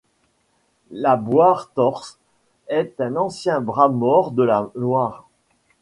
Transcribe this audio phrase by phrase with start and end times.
[0.89, 2.17] La boire Torse,
[2.69, 5.27] est un ancien bras mort de la Loire.